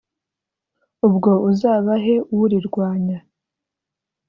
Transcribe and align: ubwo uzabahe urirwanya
ubwo 1.07 1.31
uzabahe 1.49 2.15
urirwanya 2.39 3.17